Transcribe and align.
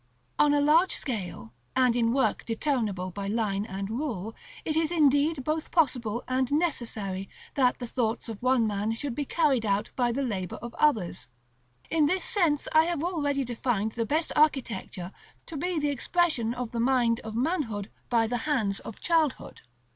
On 0.39 0.51
a 0.51 0.61
large 0.61 0.93
scale, 0.95 1.53
and 1.75 1.95
in 1.95 2.11
work 2.11 2.43
determinable 2.43 3.11
by 3.11 3.27
line 3.27 3.67
and 3.67 3.87
rule, 3.87 4.33
it 4.65 4.75
is 4.75 4.91
indeed 4.91 5.43
both 5.43 5.69
possible 5.69 6.23
and 6.27 6.51
necessary 6.51 7.29
that 7.53 7.77
the 7.77 7.85
thoughts 7.85 8.27
of 8.27 8.41
one 8.41 8.65
man 8.65 8.93
should 8.93 9.13
be 9.13 9.25
carried 9.25 9.63
out 9.63 9.91
by 9.95 10.11
the 10.11 10.23
labor 10.23 10.55
of 10.55 10.73
others; 10.79 11.27
in 11.91 12.07
this 12.07 12.23
sense 12.23 12.67
I 12.73 12.85
have 12.85 13.03
already 13.03 13.43
defined 13.43 13.91
the 13.91 14.07
best 14.07 14.31
architecture 14.35 15.11
to 15.45 15.55
be 15.55 15.77
the 15.77 15.89
expression 15.91 16.55
of 16.55 16.71
the 16.71 16.79
mind 16.79 17.19
of 17.19 17.35
manhood 17.35 17.91
by 18.09 18.25
the 18.25 18.37
hands 18.49 18.79
of 18.79 18.99
childhood. 19.01 19.61